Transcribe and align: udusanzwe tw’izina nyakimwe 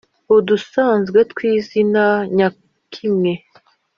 udusanzwe 0.35 1.19
tw’izina 1.31 2.05
nyakimwe 2.35 3.33